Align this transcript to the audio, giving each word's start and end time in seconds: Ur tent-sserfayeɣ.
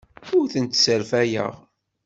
Ur 0.37 0.45
tent-sserfayeɣ. 0.53 1.53